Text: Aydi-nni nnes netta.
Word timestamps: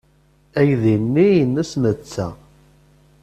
Aydi-nni 0.59 1.27
nnes 1.45 1.71
netta. 1.83 2.27